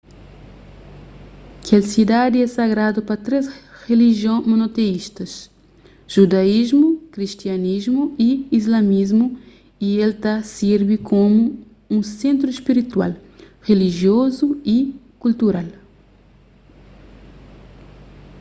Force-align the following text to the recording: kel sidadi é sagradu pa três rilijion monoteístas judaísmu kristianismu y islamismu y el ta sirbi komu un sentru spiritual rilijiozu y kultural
kel 1.65 1.83
sidadi 1.93 2.37
é 2.41 2.47
sagradu 2.57 2.99
pa 3.07 3.15
três 3.25 3.45
rilijion 3.87 4.37
monoteístas 4.49 5.31
judaísmu 6.15 6.87
kristianismu 7.13 8.03
y 8.29 8.29
islamismu 8.59 9.25
y 9.87 9.89
el 10.05 10.11
ta 10.23 10.33
sirbi 10.53 10.97
komu 11.09 11.43
un 11.95 12.01
sentru 12.19 12.49
spiritual 12.59 13.11
rilijiozu 13.67 14.47
y 14.75 14.77
kultural 15.21 15.67